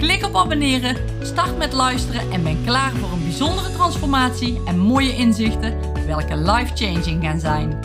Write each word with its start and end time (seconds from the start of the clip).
Klik 0.00 0.24
op 0.24 0.36
abonneren, 0.36 0.96
start 1.22 1.58
met 1.58 1.72
luisteren 1.72 2.30
en 2.30 2.42
ben 2.42 2.64
klaar 2.64 2.92
voor 2.92 3.12
een 3.12 3.22
bijzondere 3.22 3.72
transformatie 3.72 4.60
en 4.66 4.78
mooie 4.78 5.16
inzichten, 5.16 5.78
welke 6.06 6.36
life-changing 6.36 7.22
gaan 7.22 7.40
zijn. 7.40 7.80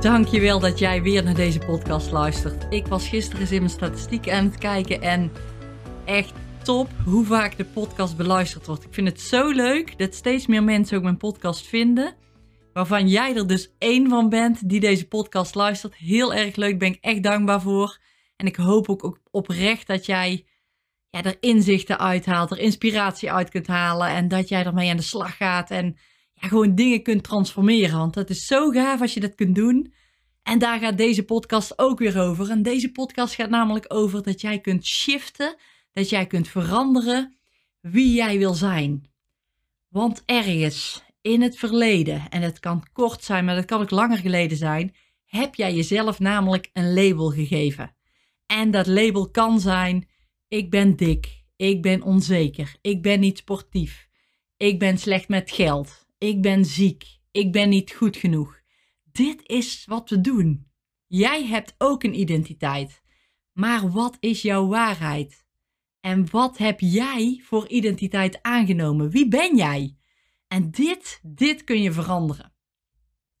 Dankjewel 0.00 0.60
dat 0.60 0.78
jij 0.78 1.02
weer 1.02 1.24
naar 1.24 1.34
deze 1.34 1.58
podcast 1.58 2.10
luistert. 2.10 2.66
Ik 2.70 2.86
was 2.86 3.08
gisteren 3.08 3.50
in 3.50 3.58
mijn 3.58 3.70
statistieken 3.70 4.32
aan 4.32 4.44
het 4.44 4.58
kijken 4.58 5.02
en 5.02 5.32
echt 6.04 6.32
top 6.62 6.88
hoe 7.04 7.24
vaak 7.24 7.56
de 7.56 7.64
podcast 7.64 8.16
beluisterd 8.16 8.66
wordt. 8.66 8.84
Ik 8.84 8.94
vind 8.94 9.08
het 9.08 9.20
zo 9.20 9.50
leuk 9.50 9.98
dat 9.98 10.14
steeds 10.14 10.46
meer 10.46 10.64
mensen 10.64 10.96
ook 10.96 11.02
mijn 11.02 11.16
podcast 11.16 11.66
vinden. 11.66 12.14
Waarvan 12.72 13.08
jij 13.08 13.36
er 13.36 13.46
dus 13.46 13.70
één 13.78 14.08
van 14.08 14.28
bent 14.28 14.68
die 14.68 14.80
deze 14.80 15.08
podcast 15.08 15.54
luistert. 15.54 15.94
Heel 15.96 16.34
erg 16.34 16.56
leuk, 16.56 16.78
ben 16.78 16.88
ik 16.88 16.98
echt 17.00 17.22
dankbaar 17.22 17.60
voor. 17.60 17.98
En 18.40 18.46
ik 18.46 18.56
hoop 18.56 18.88
ook 18.88 19.20
oprecht 19.30 19.86
dat 19.86 20.06
jij 20.06 20.44
ja, 21.10 21.22
er 21.22 21.36
inzichten 21.40 21.98
uithaalt, 21.98 22.50
er 22.50 22.58
inspiratie 22.58 23.32
uit 23.32 23.50
kunt 23.50 23.66
halen. 23.66 24.08
En 24.08 24.28
dat 24.28 24.48
jij 24.48 24.64
ermee 24.64 24.90
aan 24.90 24.96
de 24.96 25.02
slag 25.02 25.36
gaat 25.36 25.70
en 25.70 25.96
ja, 26.34 26.48
gewoon 26.48 26.74
dingen 26.74 27.02
kunt 27.02 27.22
transformeren. 27.22 27.98
Want 27.98 28.14
dat 28.14 28.30
is 28.30 28.46
zo 28.46 28.70
gaaf 28.70 29.00
als 29.00 29.14
je 29.14 29.20
dat 29.20 29.34
kunt 29.34 29.54
doen. 29.54 29.92
En 30.42 30.58
daar 30.58 30.78
gaat 30.78 30.98
deze 30.98 31.24
podcast 31.24 31.78
ook 31.78 31.98
weer 31.98 32.20
over. 32.20 32.50
En 32.50 32.62
deze 32.62 32.92
podcast 32.92 33.34
gaat 33.34 33.50
namelijk 33.50 33.84
over 33.88 34.22
dat 34.22 34.40
jij 34.40 34.60
kunt 34.60 34.86
shiften, 34.86 35.56
dat 35.92 36.08
jij 36.08 36.26
kunt 36.26 36.48
veranderen 36.48 37.36
wie 37.80 38.14
jij 38.14 38.38
wil 38.38 38.54
zijn. 38.54 39.10
Want 39.88 40.22
ergens 40.26 41.02
in 41.20 41.42
het 41.42 41.58
verleden, 41.58 42.28
en 42.28 42.42
het 42.42 42.60
kan 42.60 42.86
kort 42.92 43.24
zijn, 43.24 43.44
maar 43.44 43.54
dat 43.54 43.64
kan 43.64 43.80
ook 43.80 43.90
langer 43.90 44.18
geleden 44.18 44.56
zijn, 44.56 44.94
heb 45.24 45.54
jij 45.54 45.74
jezelf 45.74 46.18
namelijk 46.18 46.70
een 46.72 46.92
label 46.94 47.30
gegeven. 47.30 47.98
En 48.50 48.70
dat 48.70 48.86
label 48.86 49.30
kan 49.30 49.60
zijn: 49.60 50.08
ik 50.48 50.70
ben 50.70 50.96
dik, 50.96 51.44
ik 51.56 51.82
ben 51.82 52.02
onzeker, 52.02 52.76
ik 52.80 53.02
ben 53.02 53.20
niet 53.20 53.38
sportief, 53.38 54.08
ik 54.56 54.78
ben 54.78 54.98
slecht 54.98 55.28
met 55.28 55.50
geld, 55.50 56.06
ik 56.18 56.42
ben 56.42 56.64
ziek, 56.64 57.04
ik 57.30 57.52
ben 57.52 57.68
niet 57.68 57.92
goed 57.92 58.16
genoeg. 58.16 58.60
Dit 59.12 59.48
is 59.48 59.84
wat 59.86 60.10
we 60.10 60.20
doen. 60.20 60.66
Jij 61.06 61.46
hebt 61.46 61.74
ook 61.78 62.02
een 62.02 62.20
identiteit. 62.20 63.02
Maar 63.52 63.90
wat 63.90 64.16
is 64.20 64.42
jouw 64.42 64.66
waarheid? 64.66 65.46
En 66.00 66.30
wat 66.30 66.58
heb 66.58 66.80
jij 66.80 67.40
voor 67.44 67.68
identiteit 67.68 68.42
aangenomen? 68.42 69.10
Wie 69.10 69.28
ben 69.28 69.56
jij? 69.56 69.96
En 70.48 70.70
dit, 70.70 71.20
dit 71.22 71.64
kun 71.64 71.82
je 71.82 71.92
veranderen. 71.92 72.52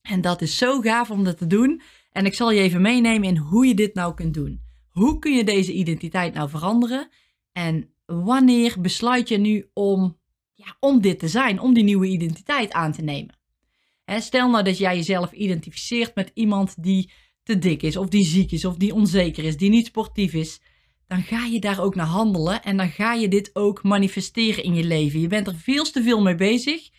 En 0.00 0.20
dat 0.20 0.42
is 0.42 0.56
zo 0.56 0.80
gaaf 0.80 1.10
om 1.10 1.24
dat 1.24 1.38
te 1.38 1.46
doen. 1.46 1.82
En 2.10 2.26
ik 2.26 2.34
zal 2.34 2.50
je 2.50 2.60
even 2.60 2.82
meenemen 2.82 3.28
in 3.28 3.36
hoe 3.36 3.66
je 3.66 3.74
dit 3.74 3.94
nou 3.94 4.14
kunt 4.14 4.34
doen. 4.34 4.68
Hoe 4.90 5.18
kun 5.18 5.32
je 5.32 5.44
deze 5.44 5.72
identiteit 5.72 6.34
nou 6.34 6.48
veranderen? 6.48 7.08
En 7.52 7.94
wanneer 8.06 8.80
besluit 8.80 9.28
je 9.28 9.38
nu 9.38 9.70
om, 9.72 10.18
ja, 10.52 10.76
om 10.80 11.00
dit 11.00 11.18
te 11.18 11.28
zijn, 11.28 11.60
om 11.60 11.74
die 11.74 11.84
nieuwe 11.84 12.06
identiteit 12.06 12.72
aan 12.72 12.92
te 12.92 13.02
nemen? 13.02 13.38
stel 14.18 14.50
nou 14.50 14.64
dat 14.64 14.78
jij 14.78 14.96
jezelf 14.96 15.32
identificeert 15.32 16.14
met 16.14 16.30
iemand 16.34 16.82
die 16.82 17.12
te 17.42 17.58
dik 17.58 17.82
is, 17.82 17.96
of 17.96 18.08
die 18.08 18.24
ziek 18.24 18.52
is, 18.52 18.64
of 18.64 18.76
die 18.76 18.94
onzeker 18.94 19.44
is, 19.44 19.56
die 19.56 19.70
niet 19.70 19.86
sportief 19.86 20.32
is. 20.32 20.60
Dan 21.06 21.22
ga 21.22 21.44
je 21.44 21.60
daar 21.60 21.80
ook 21.80 21.94
naar 21.94 22.06
handelen 22.06 22.62
en 22.62 22.76
dan 22.76 22.90
ga 22.90 23.14
je 23.14 23.28
dit 23.28 23.50
ook 23.52 23.82
manifesteren 23.82 24.64
in 24.64 24.74
je 24.74 24.84
leven. 24.84 25.20
Je 25.20 25.26
bent 25.26 25.46
er 25.46 25.54
veel 25.54 25.84
te 25.84 26.02
veel 26.02 26.22
mee 26.22 26.34
bezig, 26.34 26.90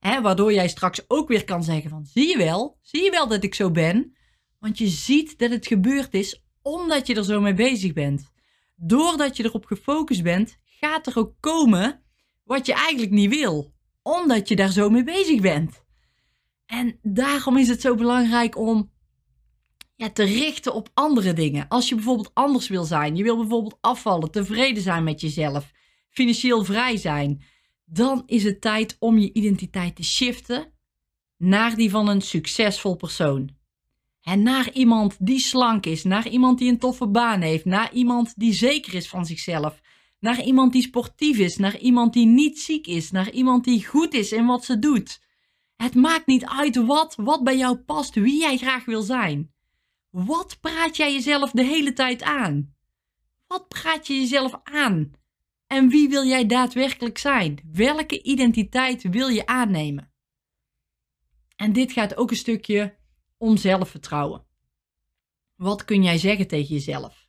waardoor 0.00 0.52
jij 0.52 0.68
straks 0.68 1.04
ook 1.06 1.28
weer 1.28 1.44
kan 1.44 1.62
zeggen 1.62 1.90
van, 1.90 2.06
zie 2.06 2.28
je 2.28 2.36
wel, 2.36 2.78
zie 2.82 3.04
je 3.04 3.10
wel 3.10 3.28
dat 3.28 3.44
ik 3.44 3.54
zo 3.54 3.70
ben? 3.70 4.16
Want 4.58 4.78
je 4.78 4.88
ziet 4.88 5.38
dat 5.38 5.50
het 5.50 5.66
gebeurd 5.66 6.14
is 6.14 6.42
omdat 6.68 7.06
je 7.06 7.14
er 7.14 7.24
zo 7.24 7.40
mee 7.40 7.54
bezig 7.54 7.92
bent. 7.92 8.30
Doordat 8.76 9.36
je 9.36 9.44
erop 9.44 9.64
gefocust 9.64 10.22
bent, 10.22 10.58
gaat 10.64 11.06
er 11.06 11.18
ook 11.18 11.34
komen 11.40 12.02
wat 12.44 12.66
je 12.66 12.72
eigenlijk 12.72 13.10
niet 13.10 13.30
wil. 13.30 13.72
Omdat 14.02 14.48
je 14.48 14.56
daar 14.56 14.70
zo 14.70 14.90
mee 14.90 15.04
bezig 15.04 15.40
bent. 15.40 15.84
En 16.66 16.98
daarom 17.02 17.56
is 17.56 17.68
het 17.68 17.80
zo 17.80 17.94
belangrijk 17.94 18.56
om 18.56 18.90
ja, 19.96 20.10
te 20.10 20.22
richten 20.22 20.74
op 20.74 20.88
andere 20.94 21.32
dingen. 21.32 21.68
Als 21.68 21.88
je 21.88 21.94
bijvoorbeeld 21.94 22.30
anders 22.34 22.68
wil 22.68 22.84
zijn, 22.84 23.16
je 23.16 23.22
wil 23.22 23.36
bijvoorbeeld 23.36 23.78
afvallen, 23.80 24.30
tevreden 24.30 24.82
zijn 24.82 25.04
met 25.04 25.20
jezelf, 25.20 25.72
financieel 26.10 26.64
vrij 26.64 26.96
zijn, 26.96 27.42
dan 27.84 28.22
is 28.26 28.44
het 28.44 28.60
tijd 28.60 28.96
om 28.98 29.18
je 29.18 29.32
identiteit 29.32 29.96
te 29.96 30.04
shiften 30.04 30.72
naar 31.36 31.74
die 31.74 31.90
van 31.90 32.08
een 32.08 32.20
succesvol 32.20 32.96
persoon. 32.96 33.57
En 34.28 34.42
naar 34.42 34.72
iemand 34.72 35.16
die 35.18 35.38
slank 35.38 35.86
is, 35.86 36.04
naar 36.04 36.28
iemand 36.28 36.58
die 36.58 36.70
een 36.70 36.78
toffe 36.78 37.06
baan 37.06 37.40
heeft, 37.40 37.64
naar 37.64 37.92
iemand 37.92 38.32
die 38.36 38.52
zeker 38.52 38.94
is 38.94 39.08
van 39.08 39.26
zichzelf, 39.26 39.80
naar 40.18 40.42
iemand 40.42 40.72
die 40.72 40.82
sportief 40.82 41.38
is, 41.38 41.56
naar 41.56 41.78
iemand 41.78 42.12
die 42.12 42.26
niet 42.26 42.58
ziek 42.58 42.86
is, 42.86 43.10
naar 43.10 43.30
iemand 43.30 43.64
die 43.64 43.86
goed 43.86 44.14
is 44.14 44.32
in 44.32 44.46
wat 44.46 44.64
ze 44.64 44.78
doet. 44.78 45.20
Het 45.76 45.94
maakt 45.94 46.26
niet 46.26 46.44
uit 46.44 46.76
wat, 46.76 47.14
wat 47.16 47.44
bij 47.44 47.56
jou 47.56 47.76
past, 47.76 48.14
wie 48.14 48.40
jij 48.40 48.56
graag 48.56 48.84
wil 48.84 49.02
zijn. 49.02 49.52
Wat 50.10 50.58
praat 50.60 50.96
jij 50.96 51.12
jezelf 51.12 51.50
de 51.50 51.64
hele 51.64 51.92
tijd 51.92 52.22
aan? 52.22 52.74
Wat 53.46 53.68
praat 53.68 54.06
je 54.06 54.14
jezelf 54.14 54.60
aan? 54.62 55.10
En 55.66 55.88
wie 55.88 56.08
wil 56.08 56.24
jij 56.24 56.46
daadwerkelijk 56.46 57.18
zijn? 57.18 57.60
Welke 57.72 58.22
identiteit 58.22 59.02
wil 59.02 59.28
je 59.28 59.46
aannemen? 59.46 60.12
En 61.56 61.72
dit 61.72 61.92
gaat 61.92 62.16
ook 62.16 62.30
een 62.30 62.36
stukje 62.36 62.97
om 63.38 63.56
zelfvertrouwen. 63.56 64.44
Wat 65.56 65.84
kun 65.84 66.02
jij 66.02 66.18
zeggen 66.18 66.46
tegen 66.46 66.74
jezelf? 66.74 67.26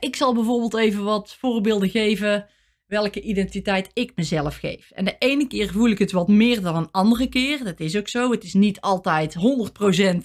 Ik 0.00 0.16
zal 0.16 0.34
bijvoorbeeld 0.34 0.74
even 0.74 1.04
wat 1.04 1.34
voorbeelden 1.34 1.88
geven 1.88 2.48
welke 2.90 3.20
identiteit 3.20 3.90
ik 3.92 4.12
mezelf 4.14 4.56
geef. 4.56 4.90
En 4.90 5.04
de 5.04 5.16
ene 5.18 5.46
keer 5.46 5.70
voel 5.70 5.88
ik 5.88 5.98
het 5.98 6.12
wat 6.12 6.28
meer 6.28 6.60
dan 6.60 6.76
een 6.76 6.90
andere 6.90 7.28
keer. 7.28 7.64
Dat 7.64 7.80
is 7.80 7.96
ook 7.96 8.08
zo. 8.08 8.30
Het 8.30 8.44
is 8.44 8.54
niet 8.54 8.80
altijd 8.80 9.36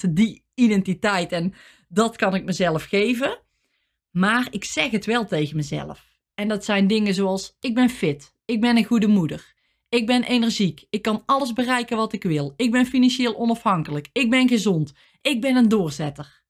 100% 0.08 0.10
die 0.10 0.44
identiteit 0.54 1.32
en 1.32 1.54
dat 1.90 2.16
kan 2.16 2.36
ik 2.36 2.44
mezelf 2.44 2.84
geven. 2.84 3.40
Maar 4.12 4.48
ik 4.50 4.64
zeg 4.64 4.92
het 4.92 5.06
wel 5.06 5.26
tegen 5.26 5.56
mezelf. 5.56 6.06
En 6.36 6.48
dat 6.48 6.66
zijn 6.66 6.88
dingen 6.88 7.14
zoals: 7.14 7.58
ik 7.60 7.74
ben 7.74 7.90
fit, 7.90 8.34
ik 8.46 8.62
ben 8.62 8.78
een 8.78 8.86
goede 8.86 9.08
moeder, 9.08 9.55
ik 9.90 10.06
ben 10.06 10.24
energiek. 10.24 10.86
Ik 10.90 11.02
kan 11.02 11.24
alles 11.26 11.54
bereiken 11.54 11.98
wat 11.98 12.14
ik 12.14 12.24
wil. 12.24 12.54
Ik 12.56 12.72
ben 12.72 12.86
financieel 12.86 13.36
onafhankelijk. 13.36 14.10
Ik 14.12 14.30
ben 14.30 14.48
gezond. 14.48 14.94
Ik 15.22 15.42
ben 15.42 15.56
een 15.56 15.70
doorzetter. 15.70 16.44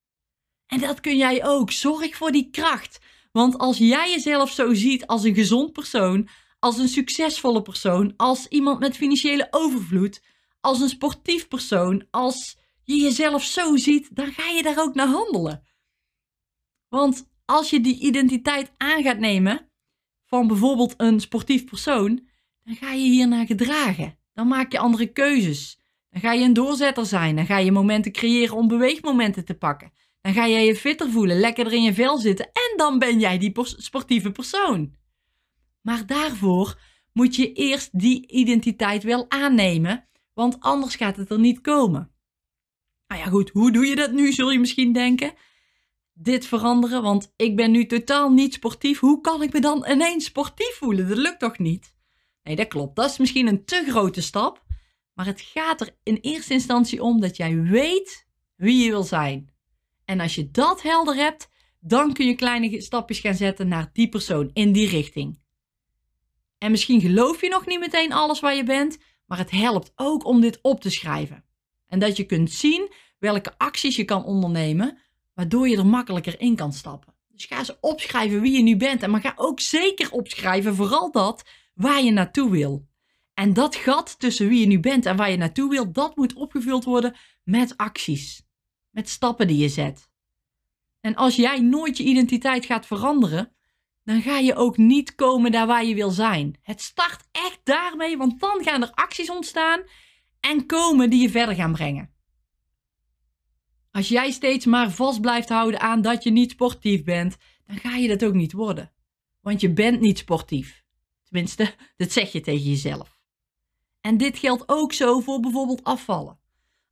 En 0.65 0.79
dat 0.79 0.99
kun 0.99 1.17
jij 1.17 1.45
ook. 1.45 1.71
Zorg 1.71 2.15
voor 2.15 2.31
die 2.31 2.49
kracht. 2.49 2.99
Want 3.31 3.57
als 3.57 3.77
jij 3.77 4.11
jezelf 4.11 4.51
zo 4.51 4.73
ziet 4.73 5.07
als 5.07 5.23
een 5.23 5.35
gezond 5.35 5.71
persoon, 5.71 6.27
als 6.59 6.77
een 6.77 6.87
succesvolle 6.87 7.61
persoon, 7.61 8.13
als 8.17 8.47
iemand 8.47 8.79
met 8.79 8.95
financiële 8.95 9.47
overvloed, 9.51 10.21
als 10.59 10.81
een 10.81 10.89
sportief 10.89 11.47
persoon, 11.47 12.07
als 12.11 12.57
je 12.83 12.95
jezelf 12.95 13.43
zo 13.43 13.75
ziet, 13.75 14.15
dan 14.15 14.31
ga 14.31 14.49
je 14.49 14.63
daar 14.63 14.79
ook 14.79 14.95
naar 14.95 15.07
handelen. 15.07 15.63
Want 16.87 17.29
als 17.45 17.69
je 17.69 17.81
die 17.81 17.99
identiteit 17.99 18.73
aan 18.77 19.03
gaat 19.03 19.19
nemen 19.19 19.69
van 20.25 20.47
bijvoorbeeld 20.47 20.93
een 20.97 21.19
sportief 21.19 21.65
persoon, 21.65 22.27
dan 22.65 22.75
ga 22.75 22.91
je 22.91 23.09
hiernaar 23.09 23.45
gedragen. 23.45 24.17
Dan 24.33 24.47
maak 24.47 24.71
je 24.71 24.79
andere 24.79 25.11
keuzes. 25.11 25.79
Dan 26.09 26.21
ga 26.21 26.33
je 26.33 26.43
een 26.45 26.53
doorzetter 26.53 27.05
zijn. 27.05 27.35
Dan 27.35 27.45
ga 27.45 27.57
je 27.57 27.71
momenten 27.71 28.11
creëren 28.11 28.55
om 28.55 28.67
beweegmomenten 28.67 29.45
te 29.45 29.53
pakken. 29.53 29.91
Dan 30.21 30.33
ga 30.33 30.47
jij 30.47 30.65
je 30.65 30.75
fitter 30.75 31.09
voelen, 31.09 31.39
lekkerder 31.39 31.73
in 31.73 31.83
je 31.83 31.93
vel 31.93 32.17
zitten 32.17 32.45
en 32.45 32.77
dan 32.77 32.99
ben 32.99 33.19
jij 33.19 33.37
die 33.37 33.51
sportieve 33.63 34.31
persoon. 34.31 34.95
Maar 35.81 36.05
daarvoor 36.05 36.79
moet 37.13 37.35
je 37.35 37.53
eerst 37.53 37.99
die 37.99 38.27
identiteit 38.27 39.03
wel 39.03 39.25
aannemen, 39.29 40.07
want 40.33 40.59
anders 40.59 40.95
gaat 40.95 41.17
het 41.17 41.29
er 41.29 41.39
niet 41.39 41.61
komen. 41.61 42.11
Nou 43.07 43.21
ja, 43.21 43.27
goed, 43.27 43.49
hoe 43.49 43.71
doe 43.71 43.85
je 43.85 43.95
dat 43.95 44.11
nu, 44.11 44.31
zul 44.31 44.51
je 44.51 44.59
misschien 44.59 44.93
denken? 44.93 45.33
Dit 46.13 46.45
veranderen, 46.45 47.01
want 47.01 47.33
ik 47.35 47.55
ben 47.55 47.71
nu 47.71 47.85
totaal 47.85 48.31
niet 48.31 48.53
sportief. 48.53 48.99
Hoe 48.99 49.21
kan 49.21 49.41
ik 49.41 49.53
me 49.53 49.59
dan 49.59 49.85
ineens 49.89 50.25
sportief 50.25 50.75
voelen? 50.75 51.07
Dat 51.07 51.17
lukt 51.17 51.39
toch 51.39 51.57
niet? 51.57 51.94
Nee, 52.45 52.55
dat 52.55 52.67
klopt. 52.67 52.95
Dat 52.95 53.09
is 53.09 53.17
misschien 53.17 53.47
een 53.47 53.65
te 53.65 53.85
grote 53.87 54.21
stap. 54.21 54.63
Maar 55.13 55.25
het 55.25 55.41
gaat 55.41 55.81
er 55.81 55.95
in 56.03 56.17
eerste 56.21 56.53
instantie 56.53 57.03
om 57.03 57.21
dat 57.21 57.37
jij 57.37 57.61
weet 57.61 58.27
wie 58.55 58.83
je 58.83 58.89
wil 58.89 59.03
zijn. 59.03 59.49
En 60.05 60.19
als 60.19 60.35
je 60.35 60.51
dat 60.51 60.81
helder 60.81 61.15
hebt, 61.15 61.49
Dan 61.87 62.13
kun 62.13 62.25
je 62.25 62.35
kleine 62.35 62.81
stapjes 62.81 63.19
gaan 63.19 63.33
zetten 63.33 63.67
naar 63.67 63.89
die 63.93 64.09
persoon, 64.09 64.49
in 64.53 64.71
die 64.71 64.89
richting. 64.89 65.39
En 66.57 66.71
misschien 66.71 67.01
geloof 67.01 67.41
je 67.41 67.49
nog 67.49 67.65
niet 67.65 67.79
meteen 67.79 68.13
alles 68.13 68.39
waar 68.39 68.55
je 68.55 68.63
bent, 68.63 68.97
maar 69.25 69.37
het 69.37 69.51
helpt 69.51 69.91
ook 69.95 70.25
om 70.25 70.41
dit 70.41 70.59
op 70.61 70.81
te 70.81 70.89
schrijven. 70.89 71.45
En 71.87 71.99
dat 71.99 72.17
je 72.17 72.23
kunt 72.23 72.51
zien 72.51 72.91
welke 73.19 73.57
acties 73.57 73.95
je 73.95 74.05
kan 74.05 74.25
ondernemen, 74.25 74.97
waardoor 75.33 75.67
je 75.67 75.77
er 75.77 75.85
makkelijker 75.85 76.39
in 76.39 76.55
kan 76.55 76.73
stappen. 76.73 77.13
Dus 77.27 77.45
ga 77.45 77.57
eens 77.57 77.79
opschrijven 77.79 78.41
wie 78.41 78.57
je 78.57 78.63
nu 78.63 78.77
bent. 78.77 79.03
En 79.03 79.09
maar 79.09 79.21
ga 79.21 79.33
ook 79.35 79.59
zeker 79.59 80.11
opschrijven, 80.11 80.75
vooral 80.75 81.11
dat, 81.11 81.49
waar 81.75 82.01
je 82.01 82.11
naartoe 82.11 82.51
wil. 82.51 82.87
En 83.33 83.53
dat 83.53 83.75
gat 83.75 84.19
tussen 84.19 84.47
wie 84.47 84.59
je 84.59 84.67
nu 84.67 84.79
bent 84.79 85.05
en 85.05 85.15
waar 85.15 85.31
je 85.31 85.37
naartoe 85.37 85.69
wil, 85.69 85.91
dat 85.91 86.15
moet 86.15 86.33
opgevuld 86.33 86.83
worden 86.83 87.15
met 87.43 87.77
acties. 87.77 88.43
Met 88.89 89.09
stappen 89.09 89.47
die 89.47 89.57
je 89.57 89.69
zet. 89.69 90.09
En 90.99 91.15
als 91.15 91.35
jij 91.35 91.59
nooit 91.59 91.97
je 91.97 92.03
identiteit 92.03 92.65
gaat 92.65 92.85
veranderen, 92.85 93.55
dan 94.03 94.21
ga 94.21 94.37
je 94.37 94.55
ook 94.55 94.77
niet 94.77 95.15
komen 95.15 95.51
daar 95.51 95.67
waar 95.67 95.85
je 95.85 95.95
wil 95.95 96.09
zijn. 96.09 96.57
Het 96.61 96.81
start 96.81 97.27
echt 97.31 97.59
daarmee, 97.63 98.17
want 98.17 98.39
dan 98.39 98.63
gaan 98.63 98.81
er 98.81 98.91
acties 98.91 99.29
ontstaan 99.29 99.81
en 100.39 100.65
komen 100.65 101.09
die 101.09 101.21
je 101.21 101.29
verder 101.29 101.55
gaan 101.55 101.71
brengen. 101.71 102.13
Als 103.91 104.07
jij 104.07 104.31
steeds 104.31 104.65
maar 104.65 104.91
vast 104.91 105.21
blijft 105.21 105.49
houden 105.49 105.79
aan 105.79 106.01
dat 106.01 106.23
je 106.23 106.31
niet 106.31 106.51
sportief 106.51 107.03
bent, 107.03 107.37
dan 107.65 107.77
ga 107.77 107.95
je 107.95 108.07
dat 108.07 108.25
ook 108.25 108.33
niet 108.33 108.51
worden. 108.51 108.91
Want 109.41 109.61
je 109.61 109.73
bent 109.73 109.99
niet 109.99 110.17
sportief. 110.17 110.84
Tenminste, 111.35 111.73
dat 111.97 112.11
zeg 112.11 112.31
je 112.31 112.41
tegen 112.41 112.69
jezelf. 112.69 113.19
En 114.01 114.17
dit 114.17 114.37
geldt 114.37 114.63
ook 114.65 114.93
zo 114.93 115.19
voor 115.19 115.39
bijvoorbeeld 115.39 115.83
afvallen. 115.83 116.39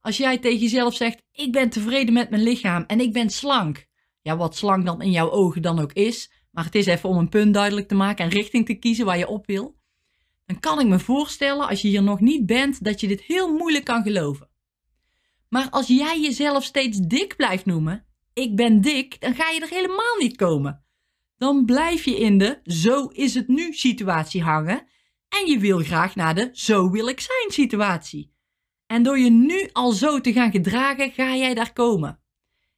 Als 0.01 0.18
jij 0.18 0.38
tegen 0.38 0.60
jezelf 0.60 0.95
zegt: 0.95 1.22
Ik 1.31 1.51
ben 1.51 1.69
tevreden 1.69 2.13
met 2.13 2.30
mijn 2.30 2.44
lichaam 2.44 2.84
en 2.88 3.00
ik 3.00 3.13
ben 3.13 3.30
slank. 3.30 3.88
Ja, 4.22 4.38
wat 4.38 4.56
slank 4.56 4.86
dan 4.86 5.01
in 5.01 5.12
jouw 5.12 5.31
ogen 5.31 5.62
dan 5.62 5.80
ook 5.80 5.94
is, 5.94 6.31
maar 6.51 6.63
het 6.63 6.75
is 6.75 6.86
even 6.86 7.10
om 7.10 7.18
een 7.18 7.30
punt 7.30 7.54
duidelijk 7.54 7.88
te 7.88 7.95
maken 7.95 8.25
en 8.25 8.31
richting 8.31 8.66
te 8.66 8.74
kiezen 8.74 9.06
waar 9.06 9.18
je 9.18 9.28
op 9.28 9.45
wil. 9.45 9.75
Dan 10.46 10.60
kan 10.60 10.80
ik 10.80 10.88
me 10.88 11.00
voorstellen, 11.00 11.68
als 11.68 11.81
je 11.81 11.88
hier 11.88 12.04
nog 12.04 12.19
niet 12.19 12.46
bent, 12.46 12.84
dat 12.84 13.00
je 13.00 13.07
dit 13.07 13.22
heel 13.22 13.54
moeilijk 13.54 13.86
kan 13.86 14.04
geloven. 14.04 14.50
Maar 15.50 15.69
als 15.69 15.88
jij 15.88 16.22
jezelf 16.22 16.63
steeds 16.63 17.00
dik 17.00 17.36
blijft 17.36 17.66
noemen, 17.66 18.06
ik 18.34 18.56
ben 18.56 18.81
dik, 18.81 19.22
dan 19.22 19.36
ga 19.36 19.50
je 19.50 19.62
er 19.62 19.69
helemaal 19.69 20.18
niet 20.19 20.36
komen. 20.36 20.82
Dan 21.38 21.65
blijf 21.65 22.06
je 22.06 22.19
in 22.19 22.38
de 22.38 22.59
zo 22.63 23.06
is 23.06 23.33
het 23.33 23.47
nu 23.47 23.74
situatie 23.74 24.41
hangen 24.41 24.88
en 25.30 25.45
je 25.45 25.59
wil 25.59 25.80
graag 25.80 26.15
naar 26.15 26.35
de 26.35 26.50
zo 26.53 26.91
wil 26.91 27.07
ik 27.07 27.19
zijn 27.19 27.51
situatie. 27.51 28.33
En 28.85 29.03
door 29.03 29.19
je 29.19 29.30
nu 29.30 29.69
al 29.71 29.91
zo 29.91 30.21
te 30.21 30.33
gaan 30.33 30.51
gedragen, 30.51 31.12
ga 31.12 31.35
jij 31.35 31.53
daar 31.53 31.74
komen. 31.74 32.19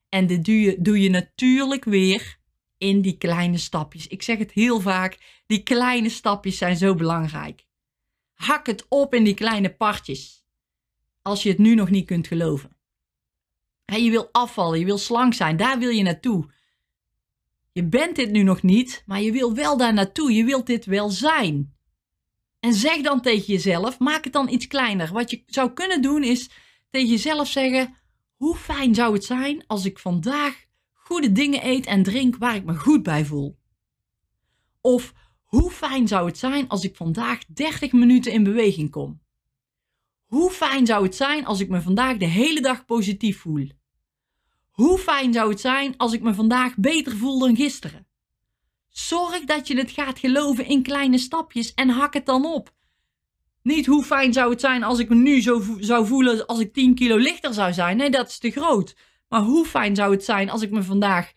En 0.10 0.28
dit 0.28 0.46
doe 0.46 0.62
je, 0.62 0.82
doe 0.82 1.02
je 1.02 1.10
natuurlijk 1.10 1.84
weer 1.84 2.38
in 2.78 3.02
die 3.02 3.18
kleine 3.18 3.58
stapjes. 3.58 4.08
Ik 4.08 4.22
zeg 4.22 4.38
het 4.38 4.52
heel 4.52 4.80
vaak, 4.80 5.42
die 5.48 5.64
kleine 5.64 6.10
stapjes 6.10 6.58
zijn 6.58 6.78
zo 6.78 6.96
belangrijk. 6.96 7.66
Hak 8.34 8.68
het 8.68 8.86
op 8.90 9.14
in 9.14 9.24
die 9.24 9.34
kleine 9.34 9.74
partjes 9.74 10.46
als 11.22 11.44
je 11.44 11.50
het 11.50 11.58
nu 11.58 11.76
nog 11.76 11.90
niet 11.90 12.06
kunt 12.06 12.28
geloven. 12.28 12.78
je 13.86 14.10
wil 14.10 14.30
afvallen, 14.32 14.80
je 14.80 14.86
wil 14.86 14.98
slank 14.98 15.34
zijn, 15.34 15.58
daar 15.58 15.80
wil 15.80 15.90
je 15.90 16.04
naartoe. 16.04 16.54
Je 17.76 17.88
bent 17.88 18.16
dit 18.16 18.32
nu 18.32 18.44
nog 18.44 18.62
niet, 18.62 19.04
maar 19.06 19.22
je 19.22 19.32
wil 19.32 19.54
wel 19.54 19.78
daar 19.78 19.94
naartoe, 19.94 20.34
je 20.34 20.44
wilt 20.44 20.66
dit 20.66 20.86
wel 20.86 21.10
zijn. 21.10 21.76
En 22.60 22.74
zeg 22.74 23.02
dan 23.02 23.22
tegen 23.22 23.46
jezelf, 23.46 24.00
maak 24.00 24.24
het 24.24 24.34
dan 24.34 24.50
iets 24.50 24.68
kleiner. 24.68 25.14
Wat 25.14 25.32
je 25.32 25.44
zou 25.46 25.74
kunnen 25.74 26.02
doen 26.02 26.24
is 26.24 26.50
tegen 26.90 27.10
jezelf 27.10 27.48
zeggen: 27.48 27.96
hoe 28.36 28.56
fijn 28.56 28.96
zou 28.96 29.14
het 29.14 29.24
zijn 29.24 29.64
als 29.68 29.86
ik 29.86 30.00
vandaag 30.00 30.66
goede 30.94 31.32
dingen 31.32 31.66
eet 31.66 31.86
en 31.86 32.04
drink 32.04 32.38
waar 32.38 32.56
ik 32.56 32.66
me 32.66 32.76
goed 32.76 33.04
bij 33.04 33.26
voel? 33.26 33.60
Of 34.82 35.14
hoe 35.44 35.72
fijn 35.72 36.08
zou 36.08 36.28
het 36.28 36.38
zijn 36.38 36.68
als 36.68 36.84
ik 36.84 36.96
vandaag 36.96 37.46
30 37.46 37.92
minuten 37.92 38.32
in 38.32 38.44
beweging 38.44 38.92
kom? 38.92 39.22
Hoe 40.26 40.52
fijn 40.52 40.86
zou 40.86 41.04
het 41.04 41.16
zijn 41.16 41.46
als 41.46 41.60
ik 41.60 41.70
me 41.70 41.82
vandaag 41.82 42.18
de 42.18 42.26
hele 42.26 42.62
dag 42.62 42.86
positief 42.86 43.40
voel? 43.40 43.70
Hoe 44.76 44.98
fijn 44.98 45.34
zou 45.34 45.50
het 45.50 45.60
zijn 45.60 45.98
als 45.98 46.14
ik 46.14 46.22
me 46.22 46.34
vandaag 46.34 46.76
beter 46.78 47.18
voel 47.18 47.40
dan 47.40 47.56
gisteren? 47.56 48.08
Zorg 48.90 49.44
dat 49.44 49.68
je 49.68 49.78
het 49.78 49.92
gaat 49.92 50.20
geloven 50.20 50.66
in 50.66 50.84
kleine 50.84 51.18
stapjes 51.18 51.74
en 51.74 51.90
hak 51.90 52.14
het 52.14 52.26
dan 52.26 52.46
op. 52.46 52.74
Niet 53.62 53.86
hoe 53.86 54.04
fijn 54.04 54.34
zou 54.34 54.50
het 54.50 54.60
zijn 54.60 54.84
als 54.84 55.00
ik 55.00 55.10
me 55.10 55.16
nu 55.16 55.42
zo 55.42 55.64
zou 55.80 56.08
voelen 56.08 56.46
als 56.46 56.60
ik 56.60 56.74
10 56.74 56.96
kilo 56.96 57.18
lichter 57.18 57.54
zou 57.54 57.74
zijn. 57.74 57.98
Nee, 57.98 58.10
dat 58.10 58.28
is 58.28 58.38
te 58.38 58.52
groot. 58.52 58.96
Maar 59.30 59.42
hoe 59.42 59.66
fijn 59.66 59.96
zou 59.96 60.12
het 60.12 60.24
zijn 60.24 60.50
als 60.50 60.62
ik 60.62 60.72
me 60.72 60.84
vandaag 60.84 61.32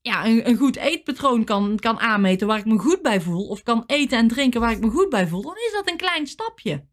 ja, 0.00 0.26
een, 0.26 0.48
een 0.48 0.56
goed 0.56 0.76
eetpatroon 0.76 1.44
kan, 1.44 1.76
kan 1.78 2.00
aanmeten 2.00 2.46
waar 2.46 2.58
ik 2.58 2.64
me 2.64 2.78
goed 2.78 3.02
bij 3.02 3.20
voel. 3.20 3.48
Of 3.48 3.62
kan 3.62 3.84
eten 3.86 4.18
en 4.18 4.28
drinken 4.28 4.60
waar 4.60 4.72
ik 4.72 4.80
me 4.80 4.90
goed 4.90 5.08
bij 5.08 5.28
voel. 5.28 5.42
Dan 5.42 5.56
is 5.56 5.72
dat 5.72 5.90
een 5.90 5.96
klein 5.96 6.26
stapje. 6.26 6.86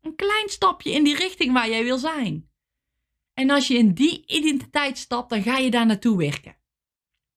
Een 0.00 0.16
klein 0.16 0.48
stapje 0.48 0.90
in 0.90 1.04
die 1.04 1.16
richting 1.16 1.52
waar 1.52 1.68
jij 1.68 1.84
wil 1.84 1.98
zijn. 1.98 2.48
En 3.34 3.50
als 3.50 3.66
je 3.66 3.74
in 3.74 3.94
die 3.94 4.22
identiteit 4.26 4.98
stapt, 4.98 5.30
dan 5.30 5.42
ga 5.42 5.56
je 5.56 5.70
daar 5.70 5.86
naartoe 5.86 6.16
werken. 6.16 6.56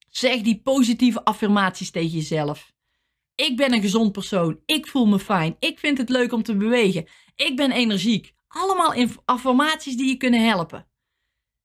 Zeg 0.08 0.40
die 0.40 0.60
positieve 0.62 1.24
affirmaties 1.24 1.90
tegen 1.90 2.10
jezelf. 2.10 2.72
Ik 3.34 3.56
ben 3.56 3.72
een 3.72 3.80
gezond 3.80 4.12
persoon. 4.12 4.60
Ik 4.66 4.86
voel 4.86 5.06
me 5.06 5.18
fijn. 5.18 5.56
Ik 5.58 5.78
vind 5.78 5.98
het 5.98 6.08
leuk 6.08 6.32
om 6.32 6.42
te 6.42 6.56
bewegen. 6.56 7.08
Ik 7.36 7.56
ben 7.56 7.72
energiek. 7.72 8.34
Allemaal 8.48 9.06
affirmaties 9.24 9.96
die 9.96 10.08
je 10.08 10.16
kunnen 10.16 10.46
helpen. 10.46 10.88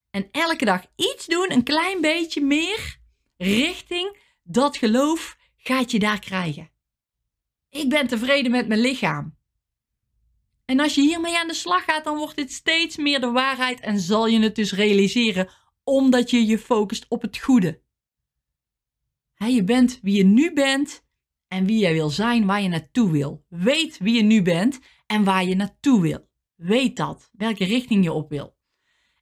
En 0.09 0.27
elke 0.31 0.65
dag 0.65 0.85
iets 0.95 1.25
doen, 1.25 1.51
een 1.51 1.63
klein 1.63 2.01
beetje 2.01 2.41
meer 2.41 3.00
richting 3.38 4.18
dat 4.44 4.77
geloof 4.77 5.38
gaat 5.57 5.91
je 5.91 6.00
daar 6.00 6.19
krijgen. 6.19 6.71
Ik 7.69 7.89
ben 7.89 8.07
tevreden 8.07 8.51
met 8.51 8.68
mijn 8.68 8.80
lichaam. 8.80 9.38
En 10.65 10.80
als 10.80 10.95
je 10.95 11.01
hiermee 11.01 11.38
aan 11.38 11.48
de 11.48 11.54
slag 11.54 11.83
gaat, 11.83 12.04
dan 12.04 12.18
wordt 12.18 12.36
dit 12.36 12.51
steeds 12.51 12.98
meer 12.98 13.19
de 13.19 13.31
waarheid 13.31 13.80
en 13.80 14.00
zal 14.00 14.27
je 14.27 14.39
het 14.39 14.56
dus 14.56 14.74
realiseren, 14.74 15.50
omdat 15.83 16.30
je 16.30 16.45
je 16.45 16.60
focust 16.60 17.06
op 17.07 17.21
het 17.21 17.38
goede. 17.38 17.81
je 19.38 19.63
bent 19.63 20.00
wie 20.01 20.15
je 20.15 20.24
nu 20.24 20.54
bent 20.54 21.04
en 21.48 21.65
wie 21.65 21.77
jij 21.77 21.94
wil 21.94 22.10
zijn, 22.10 22.45
waar 22.45 22.62
je 22.62 22.68
naartoe 22.68 23.12
wil. 23.12 23.45
Weet 23.50 23.98
wie 23.98 24.15
je 24.15 24.24
nu 24.24 24.42
bent 24.42 24.80
en 25.06 25.24
waar 25.24 25.45
je 25.45 25.56
naartoe 25.56 26.01
wil. 26.01 26.27
Weet 26.56 26.95
dat, 26.95 27.30
welke 27.31 27.66
richting 27.66 28.04
je 28.04 28.12
op 28.12 28.30
wil. 28.30 28.56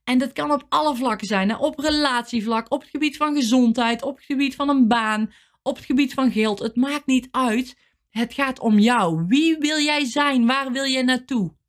En 0.03 0.17
dat 0.17 0.33
kan 0.33 0.51
op 0.51 0.65
alle 0.69 0.95
vlakken 0.95 1.27
zijn. 1.27 1.57
Op 1.57 1.79
relatievlak, 1.79 2.71
op 2.71 2.81
het 2.81 2.89
gebied 2.89 3.17
van 3.17 3.35
gezondheid, 3.35 4.01
op 4.01 4.15
het 4.15 4.25
gebied 4.25 4.55
van 4.55 4.69
een 4.69 4.87
baan, 4.87 5.33
op 5.61 5.75
het 5.75 5.85
gebied 5.85 6.13
van 6.13 6.31
geld. 6.31 6.59
Het 6.59 6.75
maakt 6.75 7.05
niet 7.05 7.27
uit. 7.31 7.75
Het 8.11 8.33
gaat 8.33 8.59
om 8.59 8.79
jou. 8.79 9.25
Wie 9.27 9.57
wil 9.57 9.79
jij 9.79 10.05
zijn? 10.05 10.45
Waar 10.45 10.71
wil 10.71 10.83
je 10.83 11.03
naartoe? 11.03 11.59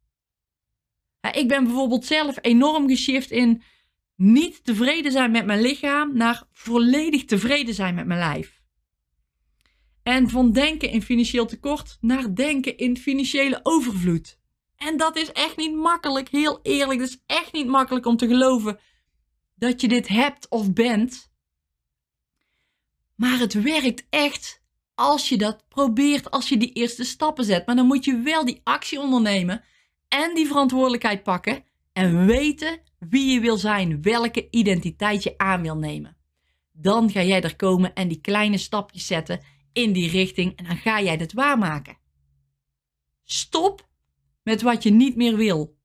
ik 1.32 1.49
ben 1.49 1.64
bijvoorbeeld 1.64 2.04
zelf 2.04 2.38
enorm 2.40 2.88
geshift 2.88 3.30
in 3.30 3.62
niet 4.16 4.64
tevreden 4.64 5.12
zijn 5.12 5.30
met 5.30 5.46
mijn 5.46 5.61
lichaam 5.61 6.16
naar 6.16 6.44
volledig 6.52 7.25
tevreden 7.25 7.75
zijn 7.75 7.94
met 7.94 8.06
mijn 8.06 8.18
lijf. 8.18 8.61
En 10.02 10.30
van 10.30 10.52
denken 10.52 10.90
in 10.90 11.02
financieel 11.02 11.46
tekort 11.46 11.99
naar 12.00 12.34
denken 12.34 12.76
in 12.76 12.96
financiële 12.96 13.61
overvloed. 13.62 14.38
En 14.76 14.96
dat 14.96 15.16
is 15.16 15.32
echt 15.32 15.56
niet 15.56 15.75
makkelijk, 15.75 16.28
heel 16.28 16.61
eerlijk. 16.62 17.00
Het 17.00 17.08
is 17.08 17.22
echt 17.26 17.52
niet 17.52 17.66
makkelijk 17.66 18.06
om 18.06 18.16
te 18.16 18.26
geloven 18.26 18.78
dat 19.54 19.80
je 19.80 19.88
dit 19.88 20.08
hebt 20.08 20.49
of 20.49 20.72
bent. 20.72 21.32
Maar 23.14 23.38
het 23.38 23.52
werkt 23.52 24.06
echt 24.11 24.62
als 24.94 25.28
je 25.28 25.38
dat 25.38 25.68
probeert, 25.68 26.30
als 26.30 26.49
je 26.49 26.56
die 26.56 26.72
eerste 26.72 27.04
stappen 27.04 27.44
zet. 27.44 27.66
Maar 27.66 27.76
dan 27.76 27.87
moet 27.87 28.04
je 28.04 28.20
wel 28.20 28.44
die 28.44 28.61
actie 28.64 29.00
ondernemen 29.00 29.64
en 30.08 30.34
die 30.34 30.46
verantwoordelijkheid 30.46 31.22
pakken 31.22 31.64
en 31.92 32.26
weten 32.26 32.80
wie 32.99 33.32
je 33.32 33.40
wil 33.40 33.56
zijn, 33.56 34.02
welke 34.02 34.49
identiteit 34.50 35.22
je 35.22 35.38
aan 35.38 35.62
wil 35.62 35.76
nemen. 35.76 36.16
Dan 36.72 37.11
ga 37.11 37.22
jij 37.22 37.42
er 37.42 37.56
komen 37.56 37.94
en 37.94 38.08
die 38.08 38.20
kleine 38.20 38.58
stapjes 38.58 39.06
zetten 39.06 39.40
in 39.72 39.92
die 39.92 40.11
richting 40.11 40.56
en 40.56 40.64
dan 40.64 40.76
ga 40.76 41.02
jij 41.02 41.16
het 41.16 41.32
waarmaken. 41.32 41.96
Stop 43.25 43.88
met 44.42 44.62
wat 44.62 44.82
je 44.82 44.90
niet 44.90 45.16
meer 45.16 45.37
wil. 45.37 45.76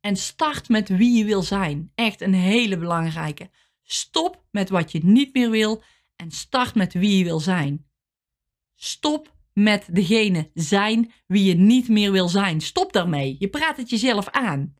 En 0.00 0.16
start 0.16 0.68
met 0.68 0.88
wie 0.88 1.16
je 1.18 1.24
wil 1.24 1.42
zijn. 1.42 1.92
Echt 1.94 2.20
een 2.20 2.34
hele 2.34 2.78
belangrijke. 2.78 3.50
Stop 3.82 4.44
met 4.50 4.70
wat 4.70 4.92
je 4.92 5.04
niet 5.04 5.34
meer 5.34 5.50
wil 5.50 5.82
en 6.16 6.30
start 6.30 6.74
met 6.74 6.92
wie 6.92 7.18
je 7.18 7.24
wil 7.24 7.40
zijn. 7.40 7.86
Stop 8.86 9.34
met 9.52 9.88
degene 9.90 10.50
zijn 10.54 11.12
wie 11.26 11.44
je 11.44 11.54
niet 11.54 11.88
meer 11.88 12.12
wil 12.12 12.28
zijn. 12.28 12.60
Stop 12.60 12.92
daarmee. 12.92 13.36
Je 13.38 13.48
praat 13.48 13.76
het 13.76 13.90
jezelf 13.90 14.28
aan. 14.28 14.74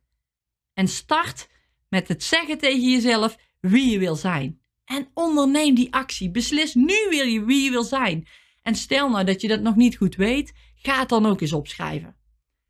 En 0.75 0.89
start 0.89 1.49
met 1.89 2.09
het 2.09 2.23
zeggen 2.23 2.59
tegen 2.59 2.91
jezelf 2.91 3.37
wie 3.61 3.91
je 3.91 3.99
wil 3.99 4.15
zijn. 4.15 4.61
En 4.85 5.09
onderneem 5.15 5.75
die 5.75 5.95
actie. 5.95 6.31
Beslis 6.31 6.75
nu 6.75 6.95
wil 7.11 7.27
je 7.27 7.45
wie 7.45 7.65
je 7.65 7.71
wil 7.71 7.83
zijn. 7.83 8.27
En 8.63 8.75
stel 8.75 9.11
nou 9.11 9.25
dat 9.25 9.41
je 9.41 9.49
dat 9.49 9.61
nog 9.61 9.77
niet 9.77 9.97
goed 9.97 10.17
weet, 10.17 10.53
ga 10.77 10.99
het 10.99 11.09
dan 11.09 11.27
ook 11.27 11.41
eens 11.41 11.53
opschrijven. 11.53 12.17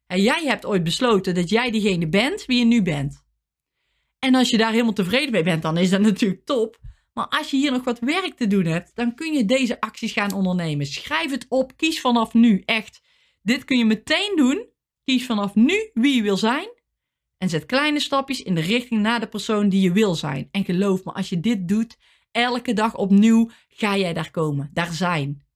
En 0.07 0.23
jij 0.23 0.45
hebt 0.45 0.67
ooit 0.67 0.85
besloten 0.85 1.35
dat 1.35 1.49
jij 1.49 1.71
diegene 1.71 2.09
bent 2.09 2.45
wie 2.45 2.59
je 2.59 2.65
nu 2.65 2.83
bent. 2.83 3.25
En 4.19 4.35
als 4.35 4.51
je 4.51 4.57
daar 4.57 4.73
helemaal 4.73 4.93
tevreden 4.93 5.33
mee 5.33 5.43
bent, 5.43 5.63
dan 5.63 5.77
is 5.77 5.91
dat 5.91 6.01
natuurlijk 6.11 6.45
top. 6.45 6.79
Maar 7.17 7.29
als 7.29 7.51
je 7.51 7.57
hier 7.57 7.73
nog 7.73 7.85
wat 7.85 7.99
werk 7.99 8.37
te 8.37 8.47
doen 8.47 8.65
hebt, 8.65 8.91
dan 8.95 9.15
kun 9.15 9.33
je 9.33 9.45
deze 9.45 9.81
acties 9.81 10.13
gaan 10.13 10.33
ondernemen. 10.33 10.87
Schrijf 10.87 11.31
het 11.31 11.47
op, 11.49 11.77
kies 11.77 12.01
vanaf 12.01 12.35
nu 12.35 12.63
echt. 12.65 13.03
Dit 13.43 13.65
kun 13.65 13.79
je 13.79 13.85
meteen 13.85 14.33
doen. 14.37 14.67
Kies 15.05 15.27
vanaf 15.27 15.55
nu 15.55 15.91
wie 15.95 16.15
je 16.15 16.23
wil 16.23 16.37
zijn. 16.37 16.69
En 17.39 17.49
zet 17.49 17.67
kleine 17.67 18.01
stapjes 18.01 18.43
in 18.43 18.55
de 18.55 18.61
richting 18.61 19.03
naar 19.03 19.21
de 19.21 19.27
persoon 19.27 19.69
die 19.69 19.81
je 19.81 19.93
wil 19.93 20.15
zijn. 20.15 20.49
En 20.51 20.65
geloof 20.65 21.05
me, 21.05 21.13
als 21.13 21.29
je 21.29 21.41
dit 21.41 21.69
doet, 21.69 21.97
elke 22.31 22.73
dag 22.73 22.97
opnieuw 22.97 23.51
ga 23.69 23.97
jij 23.97 24.13
daar 24.13 24.31
komen, 24.31 24.71
daar 24.73 24.93
zijn. 24.93 25.47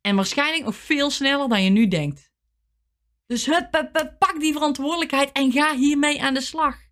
En 0.00 0.16
waarschijnlijk 0.16 0.64
nog 0.64 0.76
veel 0.76 1.10
sneller 1.10 1.48
dan 1.48 1.64
je 1.64 1.70
nu 1.70 1.88
denkt. 1.88 2.32
Dus 3.26 3.46
hup, 3.46 3.70
pak 4.18 4.40
die 4.40 4.52
verantwoordelijkheid 4.52 5.32
en 5.32 5.52
ga 5.52 5.76
hiermee 5.76 6.22
aan 6.22 6.34
de 6.34 6.40
slag. 6.40 6.87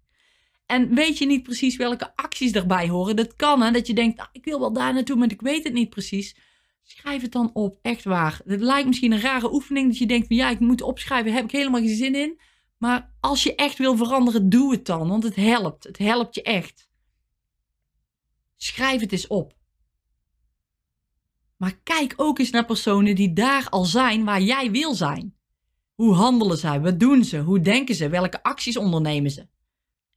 En 0.67 0.95
weet 0.95 1.19
je 1.19 1.27
niet 1.27 1.43
precies 1.43 1.77
welke 1.77 2.17
acties 2.17 2.53
erbij 2.53 2.89
horen? 2.89 3.17
Dat 3.17 3.37
kan 3.37 3.63
hè, 3.63 3.71
dat 3.71 3.87
je 3.87 3.95
denkt, 3.95 4.17
nou, 4.17 4.29
ik 4.33 4.45
wil 4.45 4.61
wel 4.61 4.73
daar 4.73 4.95
naartoe, 4.95 5.17
maar 5.17 5.31
ik 5.31 5.41
weet 5.41 5.65
het 5.65 5.73
niet 5.73 5.91
precies. 5.91 6.37
Schrijf 6.83 7.23
het 7.23 7.33
dan 7.33 7.51
op, 7.53 7.79
echt 7.83 8.05
waar. 8.05 8.41
Het 8.45 8.61
lijkt 8.61 8.87
misschien 8.87 9.13
een 9.13 9.21
rare 9.21 9.53
oefening 9.53 9.89
dat 9.89 9.99
je 9.99 10.07
denkt 10.07 10.29
ja, 10.29 10.51
ik 10.51 10.61
moet 10.61 10.83
opschrijven, 10.83 11.33
heb 11.33 11.45
ik 11.45 11.51
helemaal 11.51 11.81
geen 11.81 11.97
zin 11.97 12.15
in. 12.15 12.41
Maar 12.79 13.15
als 13.21 13.43
je 13.43 13.55
echt 13.55 13.79
wil 13.79 13.97
veranderen, 13.97 14.49
doe 14.49 14.73
het 14.73 14.87
dan, 14.87 15.09
want 15.09 15.23
het 15.23 15.37
helpt. 15.37 15.85
Het 15.85 15.99
helpt 15.99 16.35
je 16.35 16.43
echt. 16.43 16.89
Schrijf 18.57 19.01
het 19.01 19.13
eens 19.13 19.27
op. 19.27 19.55
Maar 21.57 21.79
kijk 21.83 22.15
ook 22.17 22.39
eens 22.39 22.51
naar 22.51 22.65
personen 22.65 23.15
die 23.15 23.33
daar 23.33 23.69
al 23.69 23.85
zijn 23.85 24.25
waar 24.25 24.41
jij 24.41 24.71
wil 24.71 24.95
zijn. 24.95 25.37
Hoe 25.95 26.15
handelen 26.15 26.59
zij? 26.59 26.81
Wat 26.81 27.01
doen 27.01 27.25
ze? 27.25 27.39
Hoe 27.39 27.61
denken 27.61 27.95
ze? 27.95 28.09
Welke 28.09 28.43
acties 28.43 28.77
ondernemen 28.77 29.31
ze? 29.31 29.47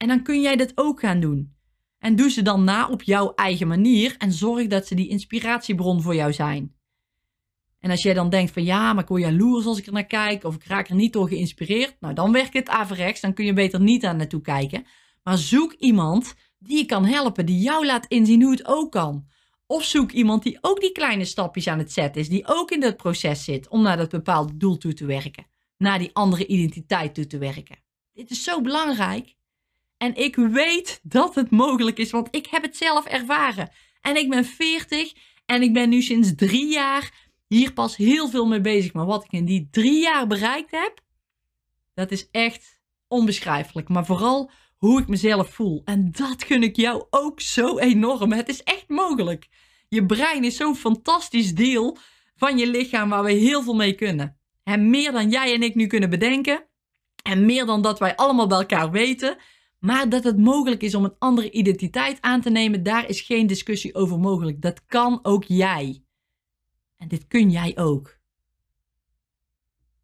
En 0.00 0.08
dan 0.08 0.22
kun 0.22 0.40
jij 0.40 0.56
dat 0.56 0.72
ook 0.74 1.00
gaan 1.00 1.20
doen. 1.20 1.56
En 1.98 2.16
doe 2.16 2.30
ze 2.30 2.42
dan 2.42 2.64
na 2.64 2.88
op 2.88 3.02
jouw 3.02 3.34
eigen 3.34 3.68
manier 3.68 4.14
en 4.18 4.32
zorg 4.32 4.66
dat 4.66 4.86
ze 4.86 4.94
die 4.94 5.08
inspiratiebron 5.08 6.02
voor 6.02 6.14
jou 6.14 6.32
zijn. 6.32 6.74
En 7.78 7.90
als 7.90 8.02
jij 8.02 8.14
dan 8.14 8.30
denkt 8.30 8.52
van 8.52 8.64
ja, 8.64 8.92
maar 8.92 9.02
ik 9.02 9.08
word 9.08 9.22
jaloers 9.22 9.66
als 9.66 9.78
ik 9.78 9.86
er 9.86 9.92
naar 9.92 10.06
kijk 10.06 10.44
of 10.44 10.54
ik 10.54 10.64
raak 10.64 10.88
er 10.88 10.94
niet 10.94 11.12
door 11.12 11.28
geïnspireerd, 11.28 11.96
nou 12.00 12.14
dan 12.14 12.32
werkt 12.32 12.52
het 12.52 12.68
averechts, 12.68 13.20
dan 13.20 13.34
kun 13.34 13.44
je 13.44 13.52
beter 13.52 13.80
niet 13.80 14.04
aan 14.04 14.16
naartoe 14.16 14.40
kijken. 14.40 14.86
Maar 15.22 15.38
zoek 15.38 15.72
iemand 15.72 16.34
die 16.58 16.76
je 16.76 16.84
kan 16.84 17.04
helpen, 17.04 17.46
die 17.46 17.60
jou 17.60 17.86
laat 17.86 18.06
inzien 18.06 18.42
hoe 18.42 18.50
het 18.52 18.66
ook 18.66 18.92
kan. 18.92 19.26
Of 19.66 19.84
zoek 19.84 20.10
iemand 20.10 20.42
die 20.42 20.58
ook 20.60 20.80
die 20.80 20.92
kleine 20.92 21.24
stapjes 21.24 21.68
aan 21.68 21.78
het 21.78 21.92
zetten 21.92 22.20
is, 22.20 22.28
die 22.28 22.46
ook 22.46 22.70
in 22.70 22.80
dat 22.80 22.96
proces 22.96 23.44
zit 23.44 23.68
om 23.68 23.82
naar 23.82 23.96
dat 23.96 24.10
bepaalde 24.10 24.56
doel 24.56 24.76
toe 24.76 24.92
te 24.92 25.06
werken, 25.06 25.46
naar 25.76 25.98
die 25.98 26.10
andere 26.12 26.46
identiteit 26.46 27.14
toe 27.14 27.26
te 27.26 27.38
werken. 27.38 27.78
Dit 28.12 28.30
is 28.30 28.44
zo 28.44 28.60
belangrijk. 28.60 29.38
En 30.00 30.14
ik 30.16 30.36
weet 30.36 31.00
dat 31.02 31.34
het 31.34 31.50
mogelijk 31.50 31.98
is, 31.98 32.10
want 32.10 32.28
ik 32.30 32.46
heb 32.46 32.62
het 32.62 32.76
zelf 32.76 33.04
ervaren. 33.06 33.70
En 34.00 34.16
ik 34.16 34.30
ben 34.30 34.44
40 34.44 35.12
en 35.46 35.62
ik 35.62 35.72
ben 35.72 35.88
nu 35.88 36.02
sinds 36.02 36.34
drie 36.34 36.72
jaar 36.72 37.28
hier 37.46 37.72
pas 37.72 37.96
heel 37.96 38.28
veel 38.28 38.46
mee 38.46 38.60
bezig. 38.60 38.92
Maar 38.92 39.06
wat 39.06 39.24
ik 39.24 39.32
in 39.32 39.44
die 39.44 39.68
drie 39.70 40.00
jaar 40.00 40.26
bereikt 40.26 40.70
heb, 40.70 41.00
dat 41.94 42.10
is 42.10 42.30
echt 42.30 42.80
onbeschrijfelijk. 43.08 43.88
Maar 43.88 44.06
vooral 44.06 44.50
hoe 44.76 45.00
ik 45.00 45.08
mezelf 45.08 45.54
voel. 45.54 45.82
En 45.84 46.12
dat 46.12 46.44
gun 46.44 46.62
ik 46.62 46.76
jou 46.76 47.06
ook 47.10 47.40
zo 47.40 47.78
enorm. 47.78 48.32
Het 48.32 48.48
is 48.48 48.62
echt 48.62 48.88
mogelijk. 48.88 49.48
Je 49.88 50.06
brein 50.06 50.44
is 50.44 50.56
zo'n 50.56 50.76
fantastisch 50.76 51.54
deel 51.54 51.96
van 52.36 52.58
je 52.58 52.66
lichaam 52.66 53.08
waar 53.08 53.24
we 53.24 53.32
heel 53.32 53.62
veel 53.62 53.74
mee 53.74 53.94
kunnen. 53.94 54.38
En 54.62 54.90
meer 54.90 55.12
dan 55.12 55.30
jij 55.30 55.54
en 55.54 55.62
ik 55.62 55.74
nu 55.74 55.86
kunnen 55.86 56.10
bedenken. 56.10 56.66
En 57.22 57.46
meer 57.46 57.66
dan 57.66 57.82
dat 57.82 57.98
wij 57.98 58.16
allemaal 58.16 58.46
bij 58.46 58.58
elkaar 58.58 58.90
weten. 58.90 59.36
Maar 59.80 60.08
dat 60.08 60.24
het 60.24 60.38
mogelijk 60.38 60.82
is 60.82 60.94
om 60.94 61.04
een 61.04 61.16
andere 61.18 61.50
identiteit 61.50 62.20
aan 62.20 62.40
te 62.40 62.50
nemen, 62.50 62.82
daar 62.82 63.08
is 63.08 63.20
geen 63.20 63.46
discussie 63.46 63.94
over 63.94 64.18
mogelijk. 64.18 64.62
Dat 64.62 64.84
kan 64.86 65.18
ook 65.22 65.44
jij. 65.44 66.02
En 66.96 67.08
dit 67.08 67.26
kun 67.26 67.50
jij 67.50 67.76
ook. 67.76 68.18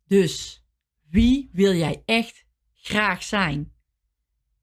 Dus, 0.07 0.65
wie 1.11 1.51
wil 1.53 1.73
jij 1.73 2.03
echt 2.05 2.45
graag 2.75 3.23
zijn? 3.23 3.73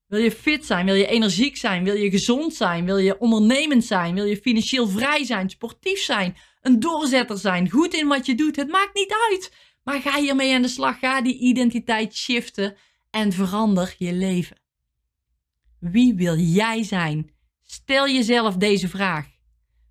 Wil 0.07 0.21
je 0.21 0.31
fit 0.31 0.65
zijn? 0.65 0.85
Wil 0.85 0.95
je 0.95 1.07
energiek 1.07 1.57
zijn? 1.57 1.83
Wil 1.83 1.95
je 1.95 2.09
gezond 2.09 2.53
zijn? 2.53 2.85
Wil 2.85 2.97
je 2.97 3.19
ondernemend 3.19 3.85
zijn? 3.85 4.15
Wil 4.15 4.25
je 4.25 4.37
financieel 4.37 4.87
vrij 4.87 5.23
zijn? 5.23 5.49
Sportief 5.49 5.99
zijn? 5.99 6.35
Een 6.61 6.79
doorzetter 6.79 7.37
zijn? 7.37 7.69
Goed 7.69 7.93
in 7.93 8.07
wat 8.07 8.25
je 8.25 8.35
doet? 8.35 8.55
Het 8.55 8.67
maakt 8.67 8.95
niet 8.95 9.13
uit. 9.29 9.53
Maar 9.83 10.01
ga 10.01 10.19
hiermee 10.19 10.55
aan 10.55 10.61
de 10.61 10.67
slag. 10.67 10.99
Ga 10.99 11.21
die 11.21 11.37
identiteit 11.37 12.15
shiften 12.15 12.75
en 13.09 13.31
verander 13.31 13.95
je 13.97 14.13
leven. 14.13 14.62
Wie 15.91 16.15
wil 16.15 16.37
jij 16.37 16.83
zijn? 16.83 17.31
Stel 17.61 18.07
jezelf 18.07 18.55
deze 18.55 18.87
vraag. 18.87 19.27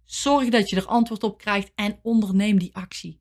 Zorg 0.04 0.48
dat 0.48 0.70
je 0.70 0.76
er 0.76 0.86
antwoord 0.86 1.22
op 1.22 1.38
krijgt 1.38 1.72
en 1.74 1.98
onderneem 2.02 2.58
die 2.58 2.74
actie. 2.74 3.20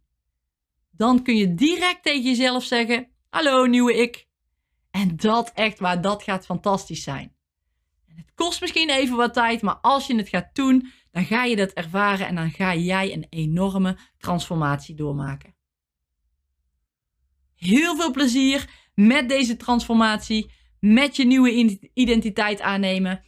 Dan 0.92 1.24
kun 1.24 1.36
je 1.36 1.54
direct 1.54 2.04
tegen 2.04 2.24
jezelf 2.24 2.64
zeggen: 2.64 3.08
Hallo, 3.30 3.66
nieuwe 3.66 4.02
ik. 4.02 4.28
En 4.92 5.16
dat 5.16 5.52
echt 5.54 5.80
waar, 5.80 6.02
dat 6.02 6.24
gaat 6.24 6.46
fantastisch 6.46 7.04
zijn. 7.04 7.36
Het 8.08 8.32
kost 8.36 8.62
misschien 8.62 8.90
even 8.90 9.16
wat 9.16 9.34
tijd, 9.34 9.62
maar 9.62 9.78
als 9.78 10.08
je 10.08 10.16
het 10.16 10.30
gaat 10.30 10.56
doen, 10.56 10.92
dan 11.12 11.26
ga 11.26 11.44
je 11.44 11.56
dat 11.56 11.72
ervaren 11.72 12.28
en 12.28 12.36
dan 12.36 12.52
ga 12.52 12.76
jij 12.76 13.14
een 13.14 13.26
enorme 13.30 13.98
transformatie 14.18 14.96
doormaken. 14.96 15.56
Heel 17.56 17.96
veel 17.96 18.12
plezier 18.12 18.70
met 18.94 19.30
deze 19.30 19.58
transformatie, 19.58 20.52
met 20.82 21.16
je 21.16 21.26
nieuwe 21.26 21.80
identiteit 21.94 22.62
aannemen. 22.62 23.22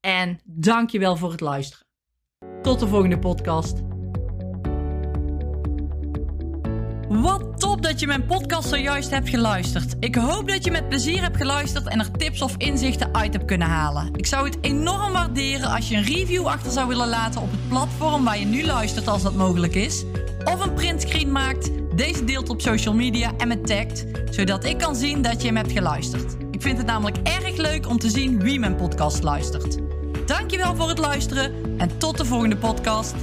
En 0.00 0.40
dank 0.44 0.90
je 0.90 0.98
wel 0.98 1.16
voor 1.16 1.30
het 1.30 1.40
luisteren. 1.40 1.86
Tot 2.62 2.80
de 2.80 2.88
volgende 2.88 3.18
podcast. 3.18 3.82
Wat 7.08 7.60
top 7.60 7.82
dat 7.82 8.00
je 8.00 8.06
mijn 8.06 8.26
podcast 8.26 8.68
zojuist 8.68 9.10
hebt 9.10 9.28
geluisterd. 9.28 9.96
Ik 10.00 10.14
hoop 10.14 10.48
dat 10.48 10.64
je 10.64 10.70
met 10.70 10.88
plezier 10.88 11.22
hebt 11.22 11.36
geluisterd 11.36 11.86
en 11.86 11.98
er 11.98 12.10
tips 12.10 12.42
of 12.42 12.56
inzichten 12.56 13.14
uit 13.14 13.32
hebt 13.32 13.44
kunnen 13.44 13.68
halen. 13.68 14.14
Ik 14.14 14.26
zou 14.26 14.46
het 14.46 14.58
enorm 14.60 15.12
waarderen 15.12 15.70
als 15.70 15.88
je 15.88 15.96
een 15.96 16.04
review 16.04 16.46
achter 16.46 16.72
zou 16.72 16.88
willen 16.88 17.08
laten 17.08 17.40
op 17.40 17.50
het 17.50 17.68
platform 17.68 18.24
waar 18.24 18.38
je 18.38 18.46
nu 18.46 18.64
luistert 18.64 19.08
als 19.08 19.22
dat 19.22 19.34
mogelijk 19.34 19.74
is. 19.74 20.04
Of 20.44 20.60
een 20.60 20.74
printscreen 20.74 21.32
maakt, 21.32 21.70
deze 21.96 22.24
deelt 22.24 22.48
op 22.48 22.60
social 22.60 22.94
media 22.94 23.32
en 23.36 23.48
me 23.48 23.60
tagt, 23.60 24.04
zodat 24.30 24.64
ik 24.64 24.78
kan 24.78 24.96
zien 24.96 25.22
dat 25.22 25.40
je 25.40 25.46
hem 25.46 25.56
hebt 25.56 25.72
geluisterd. 25.72 26.47
Ik 26.58 26.64
vind 26.64 26.78
het 26.78 26.86
namelijk 26.86 27.16
erg 27.22 27.56
leuk 27.56 27.88
om 27.88 27.98
te 27.98 28.10
zien 28.10 28.42
wie 28.42 28.58
mijn 28.58 28.76
podcast 28.76 29.22
luistert. 29.22 29.78
Dankjewel 30.26 30.76
voor 30.76 30.88
het 30.88 30.98
luisteren 30.98 31.52
en 31.76 31.98
tot 31.98 32.16
de 32.18 32.24
volgende 32.24 32.56
podcast. 32.56 33.14